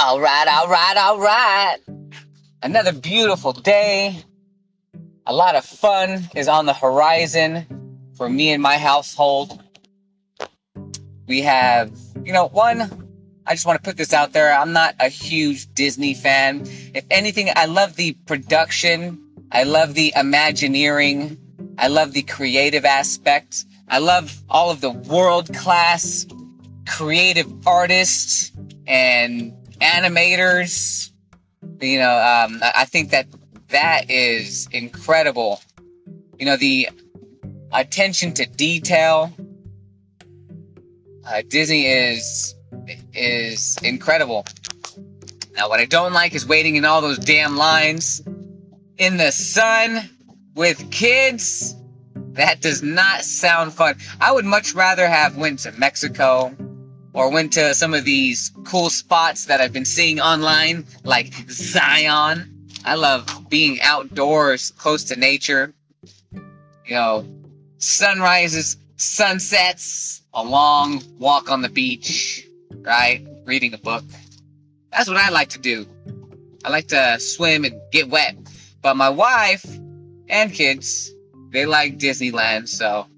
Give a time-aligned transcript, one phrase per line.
[0.00, 1.76] All right, all right, all right.
[2.62, 4.22] Another beautiful day.
[5.26, 7.66] A lot of fun is on the horizon
[8.14, 9.60] for me and my household.
[11.26, 11.90] We have,
[12.22, 13.08] you know, one,
[13.44, 14.56] I just want to put this out there.
[14.56, 16.62] I'm not a huge Disney fan.
[16.94, 19.20] If anything, I love the production,
[19.50, 21.38] I love the imagineering,
[21.76, 23.64] I love the creative aspect.
[23.88, 26.24] I love all of the world class
[26.86, 28.52] creative artists
[28.86, 31.10] and animators.
[31.80, 33.26] You know, um, I think that
[33.68, 35.60] that is incredible.
[36.38, 36.88] You know, the
[37.72, 39.32] attention to detail.
[41.26, 42.54] Uh, Disney is
[43.12, 44.46] is incredible.
[45.54, 48.22] Now, what I don't like is waiting in all those damn lines
[48.96, 50.08] in the sun
[50.54, 51.74] with kids.
[52.14, 53.96] That does not sound fun.
[54.20, 56.54] I would much rather have went to Mexico
[57.18, 62.68] or went to some of these cool spots that I've been seeing online, like Zion.
[62.84, 65.74] I love being outdoors, close to nature.
[66.32, 67.26] You know,
[67.78, 72.46] sunrises, sunsets, a long walk on the beach,
[72.82, 73.26] right?
[73.44, 74.04] Reading a book.
[74.92, 75.88] That's what I like to do.
[76.64, 78.36] I like to swim and get wet.
[78.80, 79.66] But my wife
[80.28, 81.12] and kids,
[81.50, 83.08] they like Disneyland, so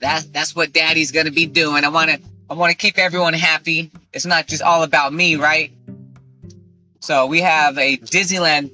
[0.00, 1.84] that's that's what daddy's gonna be doing.
[1.84, 2.18] I wanna
[2.52, 3.90] I wanna keep everyone happy.
[4.12, 5.72] It's not just all about me, right?
[7.00, 8.70] So we have a Disneyland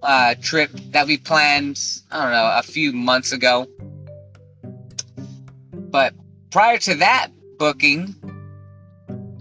[0.00, 1.80] uh, trip that we planned,
[2.12, 3.66] I don't know, a few months ago.
[5.72, 6.14] But
[6.52, 8.14] prior to that booking,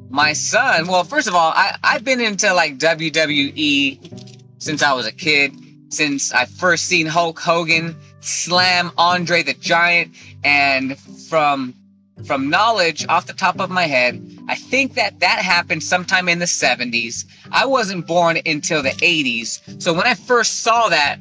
[0.09, 5.05] my son, well, first of all, I, I've been into like WWE since I was
[5.05, 5.53] a kid,
[5.89, 11.75] since I first seen Hulk Hogan slam Andre the Giant, and from
[12.25, 16.39] from knowledge off the top of my head, I think that that happened sometime in
[16.39, 17.25] the 70s.
[17.52, 21.17] I wasn't born until the 80s, so when I first saw that,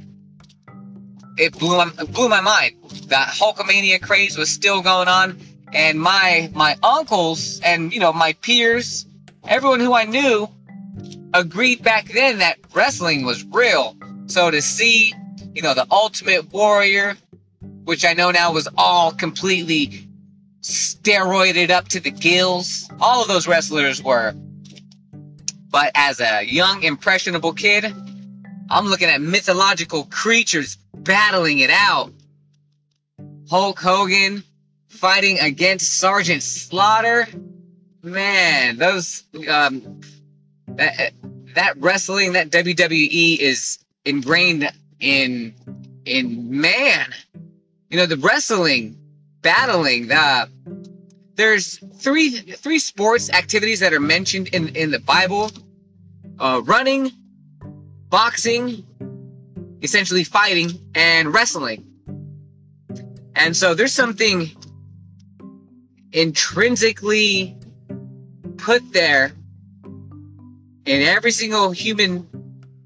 [1.39, 2.77] it blew my, it blew my mind.
[3.07, 5.39] That Hulkamania craze was still going on,
[5.73, 9.07] and my my uncles and you know my peers,
[9.49, 10.49] everyone who I knew,
[11.35, 13.97] agreed back then that wrestling was real.
[14.27, 15.15] So to see,
[15.55, 17.17] you know, the Ultimate Warrior,
[17.85, 20.09] which I know now was all completely
[20.63, 24.35] steroided up to the gills, all of those wrestlers were.
[25.71, 27.85] But as a young, impressionable kid,
[28.71, 32.13] I'm looking at mythological creatures battling it out.
[33.51, 34.45] Hulk Hogan
[34.89, 37.27] fighting against Sergeant Slaughter.
[38.03, 40.01] Man, those um,
[40.69, 41.13] that,
[41.55, 44.71] that wrestling, that WWE is ingrained
[45.01, 45.55] in
[46.05, 47.13] in man.
[47.91, 48.97] You know, the wrestling,
[49.43, 50.49] battling, the
[51.35, 55.51] there's three three sports activities that are mentioned in in the Bible:
[56.39, 57.11] uh, running,
[58.09, 58.85] boxing,
[59.83, 61.87] essentially fighting, and wrestling.
[63.35, 64.51] And so there's something
[66.13, 67.57] intrinsically
[68.59, 69.33] put there
[70.85, 72.29] in every single human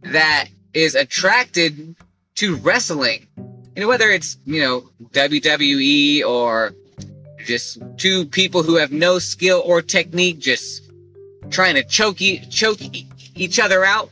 [0.03, 1.97] that is attracted
[2.37, 3.27] to wrestling.
[3.77, 6.73] You know, whether it's, you know, WWE or
[7.45, 10.91] just two people who have no skill or technique just
[11.51, 14.11] trying to choke, e- choke e- each other out.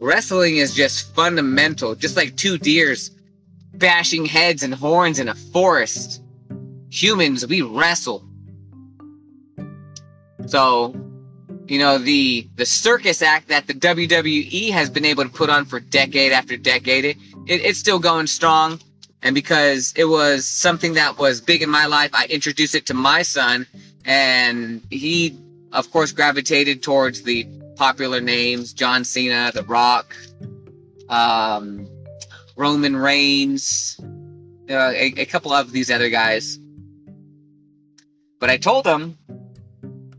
[0.00, 3.10] Wrestling is just fundamental, just like two deers
[3.74, 6.22] bashing heads and horns in a forest.
[6.88, 8.26] Humans, we wrestle.
[10.46, 10.94] So,
[11.68, 15.64] you know, the the circus act that the WWE has been able to put on
[15.64, 17.16] for decade after decade, it,
[17.46, 18.80] it, it's still going strong.
[19.22, 22.94] And because it was something that was big in my life, I introduced it to
[22.94, 23.66] my son,
[24.04, 25.36] and he,
[25.72, 30.14] of course, gravitated towards the popular names: John Cena, The Rock,
[31.08, 31.88] um,
[32.56, 33.98] Roman Reigns,
[34.70, 36.60] uh, a, a couple of these other guys.
[38.38, 39.18] But I told him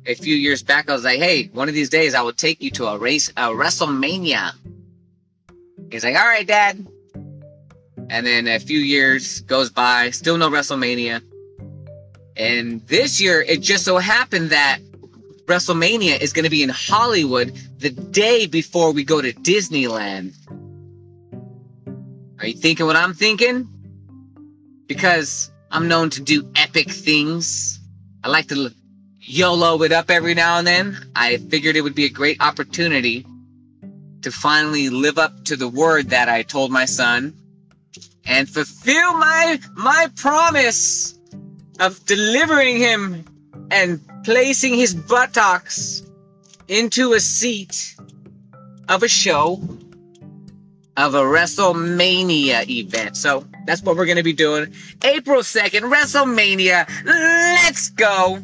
[0.07, 2.61] a few years back, I was like, hey, one of these days I will take
[2.61, 4.53] you to a race, a WrestleMania.
[5.91, 6.87] He's like, all right, dad.
[8.09, 11.21] And then a few years goes by, still no WrestleMania.
[12.37, 14.79] And this year, it just so happened that
[15.45, 20.33] WrestleMania is going to be in Hollywood the day before we go to Disneyland.
[22.39, 23.67] Are you thinking what I'm thinking?
[24.87, 27.79] Because I'm known to do epic things.
[28.23, 28.71] I like to
[29.29, 30.97] YOLO it up every now and then.
[31.13, 33.25] I figured it would be a great opportunity
[34.21, 37.33] to finally live up to the word that I told my son
[38.25, 41.19] and fulfill my my promise
[41.79, 43.25] of delivering him
[43.69, 46.03] and placing his buttocks
[46.69, 47.95] into a seat
[48.87, 49.61] of a show
[50.95, 53.17] of a WrestleMania event.
[53.17, 54.73] So that's what we're going to be doing.
[55.03, 56.89] April 2nd, WrestleMania.
[57.05, 58.41] Let's go.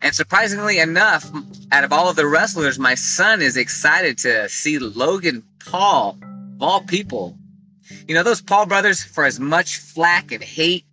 [0.00, 1.30] And surprisingly enough,
[1.72, 6.62] out of all of the wrestlers, my son is excited to see Logan Paul, of
[6.62, 7.36] all people.
[8.06, 10.84] You know, those Paul brothers, for as much flack and hate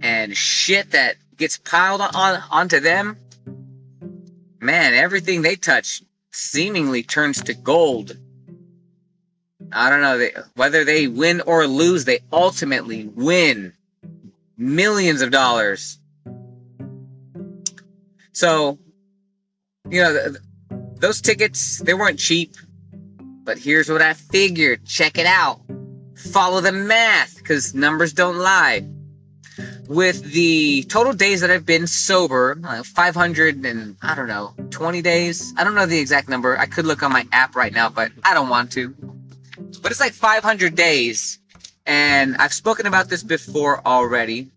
[0.00, 3.16] and shit that gets piled on onto them,
[4.60, 6.02] man, everything they touch
[6.32, 8.16] seemingly turns to gold.
[9.72, 13.74] I don't know they, whether they win or lose, they ultimately win
[14.56, 15.98] millions of dollars.
[18.34, 18.78] So,
[19.88, 20.34] you know,
[20.96, 22.56] those tickets they weren't cheap,
[23.44, 24.84] but here's what I figured.
[24.84, 25.60] Check it out.
[26.16, 28.86] Follow the math, because numbers don't lie
[29.88, 35.02] with the total days that I've been sober, uh, 500 and I don't know, 20
[35.02, 35.54] days.
[35.56, 36.58] I don't know the exact number.
[36.58, 38.94] I could look on my app right now, but I don't want to.
[39.82, 41.38] But it's like 500 days.
[41.86, 44.50] And I've spoken about this before already.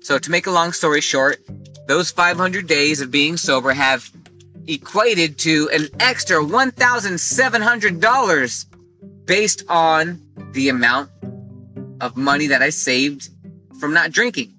[0.00, 1.38] So to make a long story short,
[1.86, 4.10] those 500 days of being sober have
[4.66, 8.66] equated to an extra $1,700
[9.26, 10.20] based on
[10.52, 11.10] the amount
[12.00, 13.28] of money that I saved
[13.78, 14.54] from not drinking.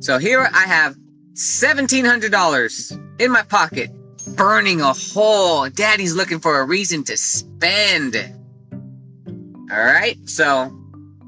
[0.00, 0.96] So here I have
[1.34, 3.90] $1,700 in my pocket,
[4.36, 5.68] burning a hole.
[5.68, 8.16] Daddy's looking for a reason to spend.
[9.70, 10.18] All right.
[10.28, 10.72] So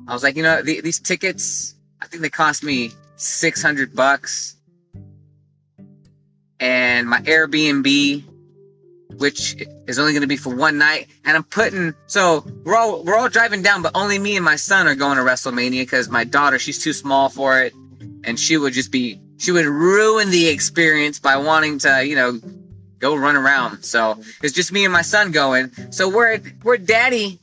[0.07, 1.74] I was like, you know, the, these tickets,
[2.15, 4.57] think they cost me 600 bucks.
[6.61, 8.23] And my Airbnb,
[9.19, 9.57] which
[9.89, 11.09] is only going to be for one night.
[11.25, 14.55] And I'm putting, so we're all, we're all driving down, but only me and my
[14.57, 17.75] son are going to WrestleMania because my daughter, she's too small for it
[18.23, 22.39] and she would just be she would ruin the experience by wanting to you know
[22.99, 27.39] go run around so it's just me and my son going so where where daddy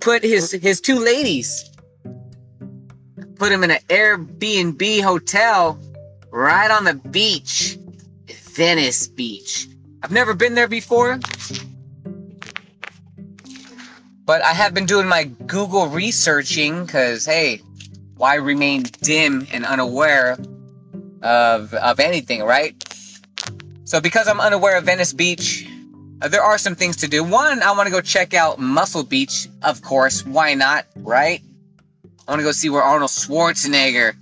[0.00, 1.70] put his his two ladies
[3.38, 5.78] put him in an airbnb hotel
[6.30, 7.78] right on the beach
[8.52, 9.68] venice beach
[10.02, 11.18] i've never been there before
[14.24, 17.60] but i have been doing my google researching because hey
[18.16, 20.36] why remain dim and unaware
[21.22, 22.74] of of anything, right?
[23.84, 25.66] So because I'm unaware of Venice Beach,
[26.20, 27.24] uh, there are some things to do.
[27.24, 30.24] One, I want to go check out Muscle Beach, of course.
[30.26, 31.42] Why not, right?
[32.28, 34.14] I want to go see where Arnold Schwarzenegger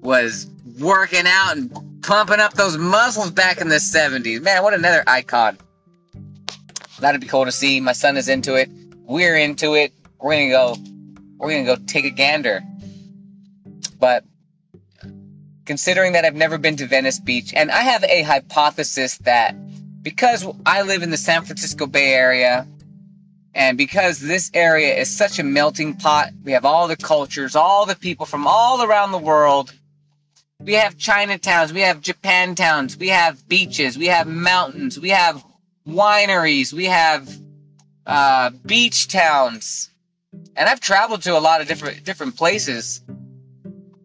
[0.00, 4.40] was working out and pumping up those muscles back in the 70s.
[4.40, 5.58] Man, what another icon.
[6.98, 7.78] That'd be cool to see.
[7.78, 8.70] My son is into it.
[9.02, 9.92] We're into it.
[10.18, 10.76] We're gonna go.
[11.36, 12.62] We're gonna go take a gander.
[13.98, 14.24] But
[15.66, 19.54] considering that I've never been to Venice Beach, and I have a hypothesis that
[20.02, 22.66] because I live in the San Francisco Bay Area,
[23.54, 27.86] and because this area is such a melting pot, we have all the cultures, all
[27.86, 29.72] the people from all around the world.
[30.60, 35.44] We have Chinatowns, we have Japan towns, we have beaches, we have mountains, we have
[35.88, 37.28] wineries, we have
[38.06, 39.90] uh, beach towns,
[40.54, 43.02] and I've traveled to a lot of different different places.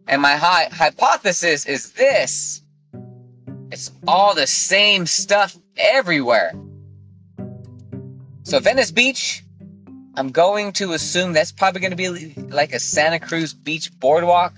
[0.08, 2.62] And my hi- hypothesis is this
[3.72, 6.54] it's all the same stuff everywhere.
[8.46, 9.44] So, Venice Beach,
[10.14, 14.54] I'm going to assume that's probably going to be like a Santa Cruz Beach boardwalk.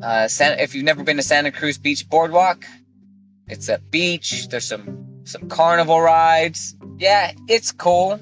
[0.00, 2.64] Uh, Santa, if you've never been to Santa Cruz Beach boardwalk,
[3.48, 4.48] it's a beach.
[4.48, 6.76] There's some some carnival rides.
[6.96, 8.20] Yeah, it's cool.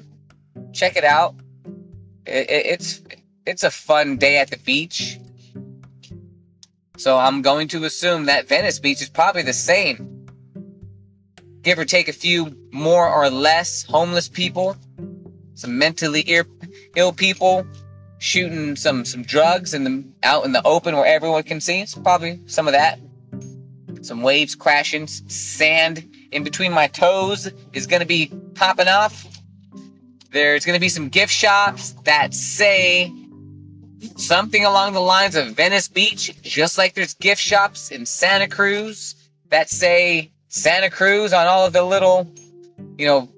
[0.73, 1.35] Check it out.
[2.25, 3.03] It, it, it's
[3.45, 5.19] it's a fun day at the beach.
[6.97, 10.14] So I'm going to assume that Venice Beach is probably the same.
[11.65, 14.77] Give or take a few more or less homeless people,
[15.55, 16.21] some mentally
[16.95, 17.65] ill people
[18.19, 21.81] shooting some some drugs in the out in the open where everyone can see.
[21.81, 22.99] It's probably some of that.
[24.03, 29.25] Some waves crashing, sand in between my toes is going to be popping off.
[30.29, 33.11] There's going to be some gift shops that say
[34.17, 39.15] something along the lines of Venice Beach, just like there's gift shops in Santa Cruz
[39.49, 42.31] that say Santa Cruz on all of the little,
[42.97, 43.29] you know,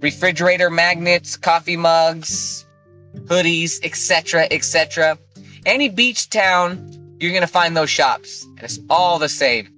[0.00, 2.64] refrigerator magnets, coffee mugs,
[3.24, 5.18] hoodies, etc., etc.
[5.66, 8.46] Any beach town, you're going to find those shops.
[8.58, 9.72] It's all the same.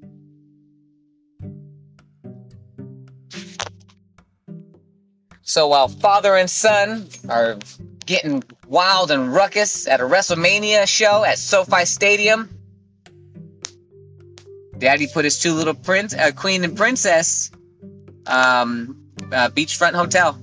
[5.41, 7.57] So while father and son are
[8.05, 12.58] getting wild and ruckus at a WrestleMania show at SoFi Stadium.
[14.79, 17.51] Daddy put his two little prince, uh, queen and princess,
[18.27, 18.97] um,
[19.33, 20.39] uh, beachfront hotel.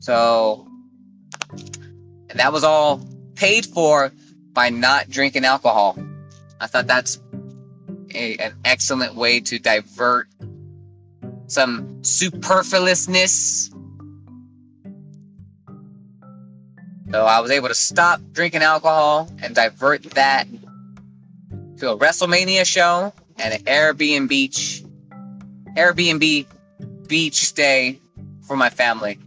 [0.00, 0.66] So,
[2.34, 4.12] that was all paid for
[4.52, 5.98] by not drinking alcohol.
[6.60, 7.20] I thought that's
[8.14, 10.28] a, an excellent way to divert
[11.46, 13.70] some superfluousness.
[17.10, 20.48] So I was able to stop drinking alcohol and divert that
[21.78, 24.82] to a WrestleMania show and an Airbnb beach,
[25.76, 26.46] Airbnb
[27.06, 28.00] beach stay
[28.46, 29.18] for my family.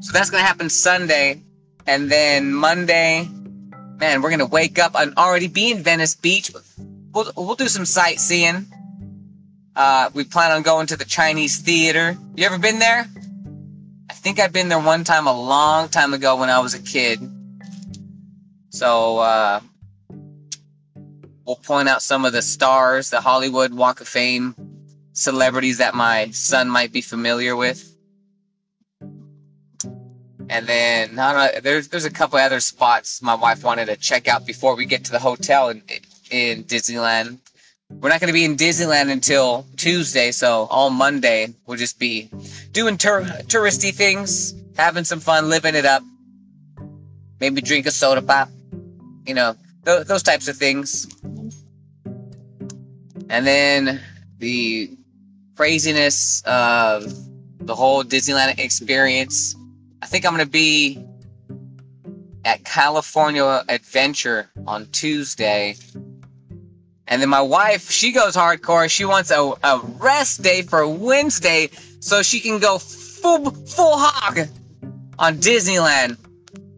[0.00, 1.42] So that's gonna happen Sunday,
[1.86, 3.28] and then Monday,
[3.98, 6.52] man, we're gonna wake up and already be in Venice Beach.
[7.12, 8.66] We'll we'll do some sightseeing.
[9.74, 12.16] Uh, we plan on going to the Chinese theater.
[12.34, 13.06] You ever been there?
[14.10, 16.82] I think I've been there one time a long time ago when I was a
[16.82, 17.20] kid.
[18.70, 19.60] So uh,
[21.48, 24.54] we'll point out some of the stars, the Hollywood Walk of Fame
[25.14, 27.96] celebrities that my son might be familiar with.
[30.50, 34.46] And then know, there's there's a couple other spots my wife wanted to check out
[34.46, 35.82] before we get to the hotel in
[36.30, 37.38] in Disneyland.
[37.90, 42.30] We're not going to be in Disneyland until Tuesday, so all Monday we'll just be
[42.72, 46.02] doing tur- touristy things, having some fun, living it up.
[47.40, 48.50] Maybe drink a soda pop,
[49.26, 51.06] you know, th- those types of things.
[53.28, 54.00] And then
[54.38, 54.96] the
[55.56, 57.12] craziness of
[57.58, 59.56] the whole Disneyland experience.
[60.00, 61.04] I think I'm going to be
[62.44, 65.76] at California Adventure on Tuesday.
[67.06, 68.88] And then my wife, she goes hardcore.
[68.90, 71.70] She wants a, a rest day for Wednesday
[72.00, 74.38] so she can go full, full hog
[75.18, 76.16] on Disneyland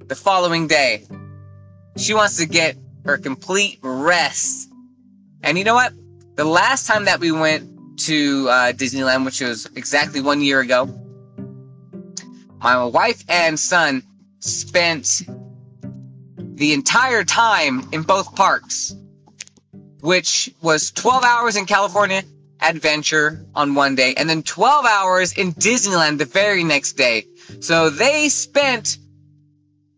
[0.09, 1.05] the following day.
[1.97, 4.71] She wants to get her complete rest.
[5.43, 5.93] And you know what?
[6.37, 10.87] The last time that we went to uh, Disneyland, which was exactly one year ago,
[12.63, 14.03] my wife and son
[14.41, 15.23] spent
[16.39, 18.95] the entire time in both parks,
[20.01, 22.23] which was 12 hours in California
[22.61, 27.25] Adventure on one day, and then 12 hours in Disneyland the very next day.
[27.61, 28.99] So they spent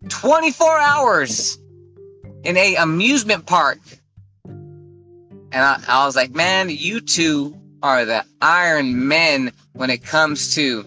[0.09, 1.59] 24 hours
[2.45, 3.79] in a amusement park.
[5.53, 10.55] And I, I was like, man, you two are the Iron Men when it comes
[10.55, 10.85] to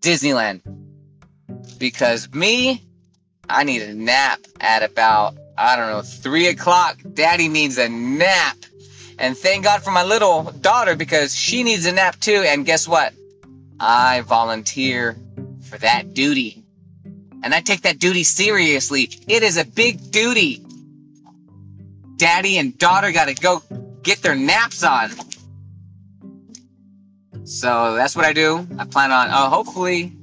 [0.00, 0.60] Disneyland.
[1.78, 2.82] Because me,
[3.48, 6.98] I need a nap at about, I don't know, three o'clock.
[7.14, 8.56] Daddy needs a nap.
[9.18, 12.44] And thank God for my little daughter because she needs a nap too.
[12.46, 13.12] And guess what?
[13.78, 15.16] I volunteer
[15.62, 16.64] for that duty.
[17.44, 19.10] And I take that duty seriously.
[19.28, 20.64] It is a big duty.
[22.22, 23.64] Daddy and daughter got to go
[24.04, 25.10] get their naps on.
[27.42, 28.64] So that's what I do.
[28.78, 30.16] I plan on, uh, hopefully,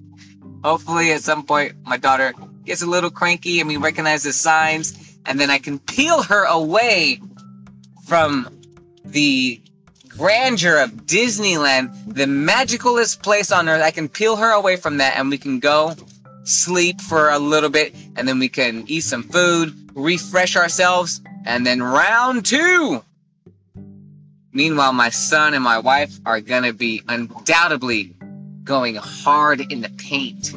[0.63, 5.17] hopefully at some point my daughter gets a little cranky and we recognize the signs
[5.25, 7.19] and then I can peel her away
[8.05, 8.47] from
[9.03, 9.61] the
[10.07, 13.81] grandeur of Disneyland, the magicalest place on earth.
[13.81, 15.95] I can peel her away from that and we can go
[16.45, 21.65] sleep for a little bit and then we can eat some food, refresh ourselves, and
[21.65, 23.03] then round two.
[24.51, 28.15] Meanwhile, my son and my wife are gonna be undoubtedly
[28.63, 30.53] going hard in the paint.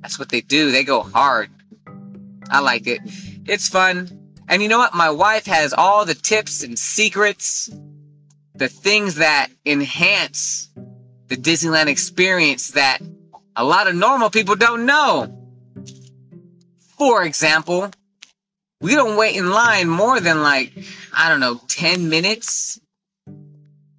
[0.00, 0.70] That's what they do.
[0.70, 1.50] They go hard.
[2.50, 3.00] I like it.
[3.46, 4.18] It's fun.
[4.48, 4.94] And you know what?
[4.94, 7.70] My wife has all the tips and secrets,
[8.54, 10.70] the things that enhance
[11.26, 13.00] the Disneyland experience that
[13.54, 15.34] a lot of normal people don't know.
[16.96, 17.90] For example,
[18.80, 20.72] we don't wait in line more than like,
[21.12, 22.80] I don't know, 10 minutes.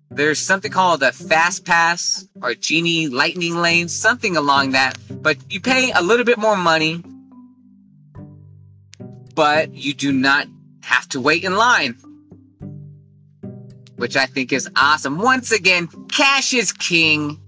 [0.09, 4.97] There's something called a fast pass or genie lightning lane, something along that.
[5.09, 7.03] But you pay a little bit more money,
[9.35, 10.47] but you do not
[10.81, 11.95] have to wait in line.
[13.97, 15.17] Which I think is awesome.
[15.17, 17.39] Once again, cash is king.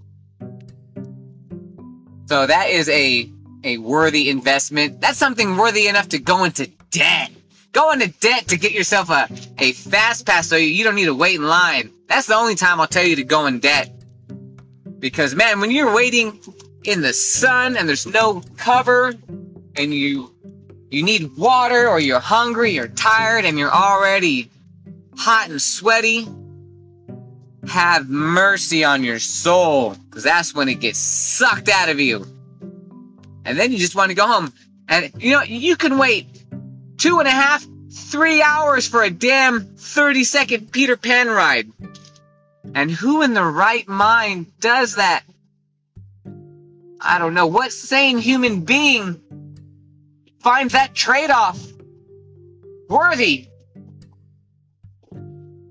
[2.26, 3.30] So that is a
[3.64, 5.00] a worthy investment.
[5.00, 7.30] That's something worthy enough to go into debt.
[7.72, 11.14] Go into debt to get yourself a, a fast pass so you, don't need to
[11.14, 11.90] wait in line.
[12.06, 13.90] That's the only time I'll tell you to go in debt.
[14.98, 16.38] Because man, when you're waiting
[16.84, 19.14] in the sun and there's no cover
[19.76, 20.30] and you
[20.90, 24.50] you need water or you're hungry, you're tired and you're already
[25.16, 26.28] hot and sweaty,
[27.66, 32.26] have mercy on your soul because that's when it gets sucked out of you.
[33.46, 34.52] And then you just want to go home.
[34.88, 36.41] And you know, you can wait
[37.02, 41.70] two and a half, Three hours for a damn 30 second Peter Pan ride.
[42.74, 45.24] And who in the right mind does that?
[47.00, 47.48] I don't know.
[47.48, 49.20] What sane human being
[50.40, 51.60] finds that trade off
[52.88, 53.48] worthy?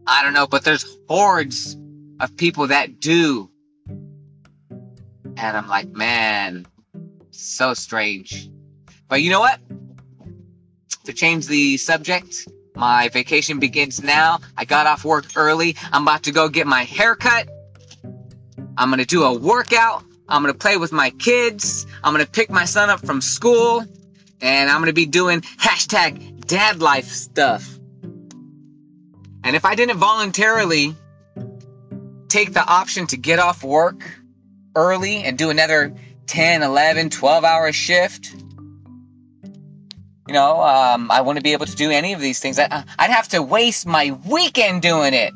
[0.05, 1.75] I don't know, but there's hordes
[2.19, 3.49] of people that do.
[3.89, 6.67] And I'm like, man,
[7.31, 8.47] so strange.
[9.07, 9.59] But you know what?
[11.05, 14.39] To change the subject, my vacation begins now.
[14.55, 15.75] I got off work early.
[15.91, 17.49] I'm about to go get my hair cut.
[18.77, 20.03] I'm going to do a workout.
[20.29, 21.85] I'm going to play with my kids.
[22.03, 23.83] I'm going to pick my son up from school.
[24.41, 27.67] And I'm going to be doing hashtag dad life stuff.
[29.43, 30.95] And if I didn't voluntarily
[32.29, 34.03] take the option to get off work
[34.75, 35.93] early and do another
[36.27, 38.40] 10, 11, 12 hour shift,
[40.31, 42.57] you know, um, I wouldn't be able to do any of these things.
[42.57, 45.33] I, I'd have to waste my weekend doing it.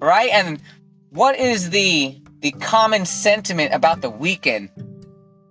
[0.00, 0.30] Right?
[0.32, 0.60] And
[1.10, 4.70] what is the the common sentiment about the weekend?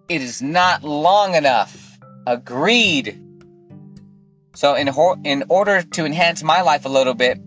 [0.09, 1.97] It is not long enough.
[2.27, 3.17] Agreed.
[4.53, 7.39] So in ho- in order to enhance my life a little bit,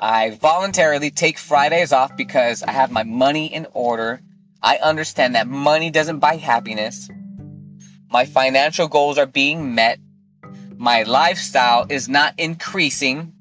[0.00, 4.20] I voluntarily take Fridays off because I have my money in order.
[4.60, 7.08] I understand that money doesn't buy happiness.
[8.10, 9.98] My financial goals are being met.
[10.76, 13.34] My lifestyle is not increasing.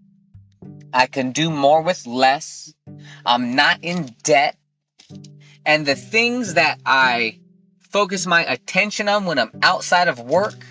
[0.93, 2.73] I can do more with less.
[3.25, 4.57] I'm not in debt.
[5.65, 7.39] And the things that I
[7.79, 10.65] focus my attention on when I'm outside of work,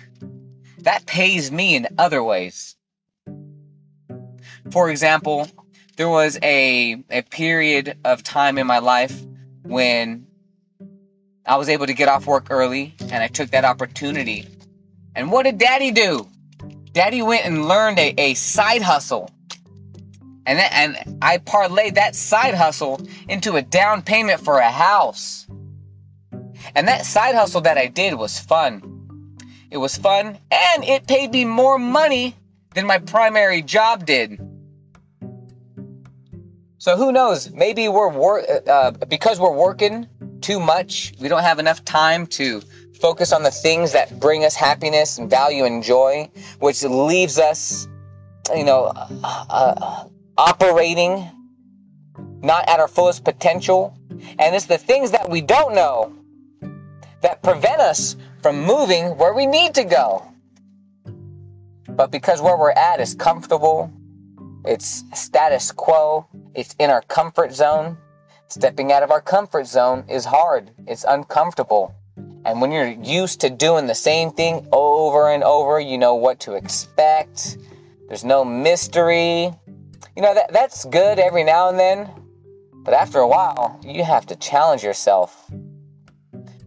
[0.79, 2.75] that pays me in other ways.
[4.71, 5.47] For example,
[5.95, 9.19] there was a, a period of time in my life
[9.63, 10.26] when
[11.47, 14.45] I was able to get off work early and I took that opportunity.
[15.15, 16.27] And what did daddy do?
[16.91, 19.31] Daddy went and learned a, a side hustle.
[20.45, 25.47] And, that, and I parlayed that side hustle into a down payment for a house.
[26.75, 28.93] And that side hustle that I did was fun.
[29.71, 32.35] It was fun and it paid me more money
[32.73, 34.39] than my primary job did.
[36.77, 37.51] So who knows?
[37.51, 40.07] Maybe we're wor- uh, because we're working
[40.47, 41.11] too much.
[41.19, 42.61] We don't have enough time to
[43.01, 46.29] focus on the things that bring us happiness and value and joy,
[46.59, 47.85] which leaves us,
[48.55, 50.03] you know, uh, uh,
[50.37, 51.29] operating
[52.41, 53.93] not at our fullest potential.
[54.39, 56.15] And it's the things that we don't know
[57.19, 60.25] that prevent us from moving where we need to go.
[61.89, 63.91] But because where we're at is comfortable,
[64.63, 67.97] it's status quo, it's in our comfort zone,
[68.49, 71.93] Stepping out of our comfort zone is hard, it's uncomfortable.
[72.45, 76.39] And when you're used to doing the same thing over and over, you know what
[76.41, 77.57] to expect.
[78.07, 79.51] There's no mystery.
[80.15, 82.09] You know, that, that's good every now and then.
[82.73, 85.51] But after a while, you have to challenge yourself.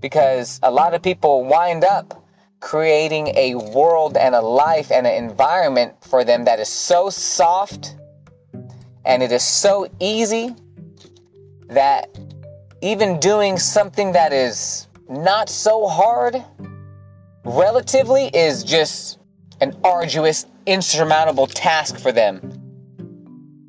[0.00, 2.26] Because a lot of people wind up
[2.60, 7.96] creating a world and a life and an environment for them that is so soft
[9.06, 10.54] and it is so easy
[11.70, 12.09] that
[12.83, 16.42] even doing something that is not so hard
[17.44, 19.18] relatively is just
[19.61, 22.40] an arduous, insurmountable task for them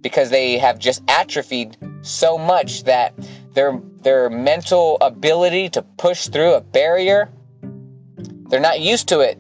[0.02, 3.14] because they have just atrophied so much that
[3.54, 7.30] their their mental ability to push through a barrier
[8.52, 9.40] they're not used to it.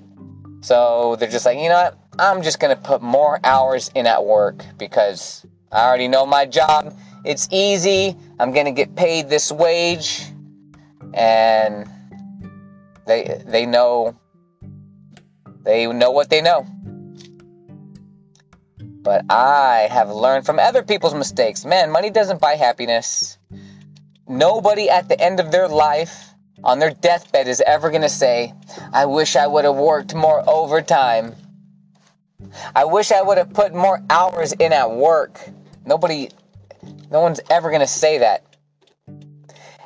[0.61, 1.97] So they're just like you know what?
[2.17, 6.93] I'm just to put more hours in at work because i already know my job
[7.23, 8.15] it's easy.
[8.39, 10.23] I'm going to get paid this wage.
[11.13, 11.89] And
[13.05, 14.15] they they know
[15.63, 16.65] they know what they know.
[19.03, 21.65] But I have learned from other people's mistakes.
[21.65, 23.37] Man, money doesn't buy happiness.
[24.27, 28.53] Nobody at the end of their life on their deathbed is ever going to say,
[28.93, 31.35] I wish I would have worked more overtime.
[32.75, 35.39] I wish I would have put more hours in at work.
[35.85, 36.29] Nobody
[37.11, 38.43] no one's ever going to say that.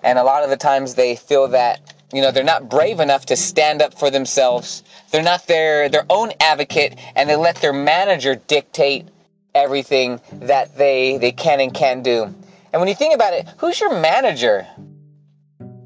[0.04, 3.26] And a lot of the times they feel that, you know, they're not brave enough
[3.28, 4.84] to stand up for themselves.
[5.12, 9.08] They're not their, their own advocate and they let their manager dictate
[9.56, 12.24] everything that they, they can and can do.
[12.72, 14.68] And when you think about it, who's your manager?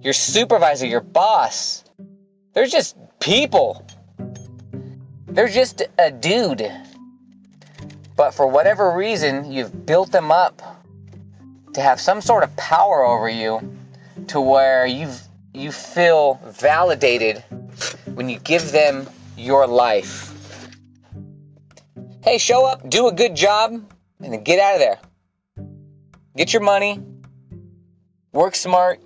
[0.01, 1.85] Your supervisor, your boss.
[2.53, 3.87] They're just people.
[5.27, 6.69] They're just a dude.
[8.17, 10.78] But for whatever reason, you've built them up
[11.73, 13.77] to have some sort of power over you
[14.27, 15.09] to where you
[15.53, 17.43] you feel validated
[18.13, 20.33] when you give them your life.
[22.23, 23.71] Hey, show up, do a good job,
[24.21, 24.99] and then get out of there.
[26.35, 27.01] Get your money,
[28.31, 29.01] work smart,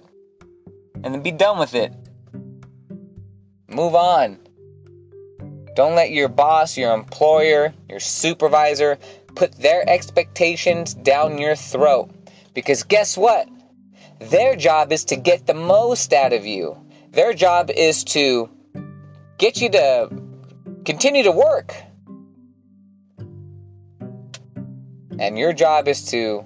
[1.04, 1.94] and then be done with it.
[3.68, 4.40] Move on.
[5.76, 8.98] Don't let your boss, your employer, your supervisor
[9.36, 12.12] put their expectations down your throat.
[12.54, 13.48] Because guess what?
[14.20, 16.78] Their job is to get the most out of you.
[17.12, 18.50] Their job is to
[19.38, 20.10] get you to
[20.86, 21.76] continue to work.
[25.20, 26.44] And your job is to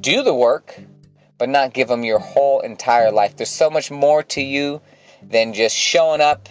[0.00, 0.78] do the work,
[1.38, 3.36] but not give them your whole entire life.
[3.36, 4.80] There's so much more to you
[5.22, 6.48] than just showing up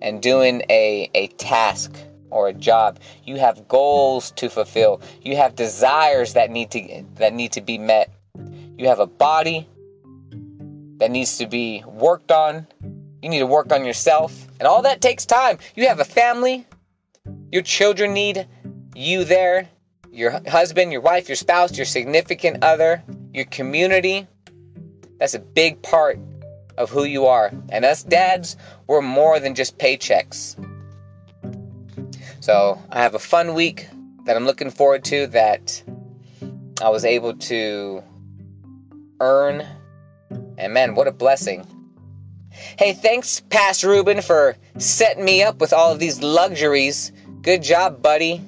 [0.00, 1.94] and doing a, a task
[2.32, 2.98] or a job.
[3.24, 5.00] You have goals to fulfill.
[5.22, 8.10] You have desires that need to that need to be met.
[8.76, 9.68] You have a body
[10.98, 12.66] that needs to be worked on.
[13.22, 14.48] You need to work on yourself.
[14.58, 15.58] And all that takes time.
[15.76, 16.66] You have a family.
[17.52, 18.48] Your children need
[18.94, 19.68] you there.
[20.10, 24.26] Your husband, your wife, your spouse, your significant other, your community.
[25.18, 26.18] That's a big part
[26.76, 27.52] of who you are.
[27.68, 30.56] And us dads, we're more than just paychecks.
[32.42, 33.86] So I have a fun week
[34.24, 35.80] that I'm looking forward to that
[36.82, 38.02] I was able to
[39.20, 39.64] earn.
[40.58, 41.64] And man, what a blessing.
[42.50, 47.12] Hey, thanks, Pastor Ruben, for setting me up with all of these luxuries.
[47.42, 48.42] Good job, buddy.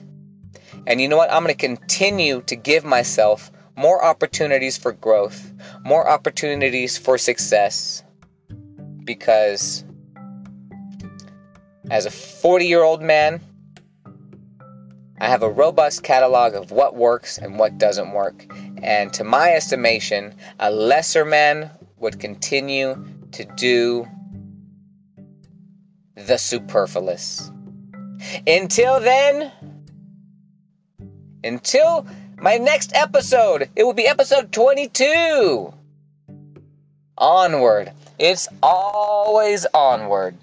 [0.89, 1.31] And you know what?
[1.31, 5.53] I'm going to continue to give myself more opportunities for growth,
[5.85, 8.03] more opportunities for success
[9.05, 9.85] because
[11.93, 13.41] as a 40 year old man,
[15.19, 18.47] I have a robust catalog of what works and what doesn't work.
[18.83, 24.07] And to my estimation, a lesser man would continue to do
[26.17, 27.51] the superfluous.
[28.47, 29.53] Until then,
[31.43, 32.07] until
[32.41, 35.73] my next episode, it will be episode 22.
[37.17, 37.93] Onward.
[38.19, 40.37] It's always onward.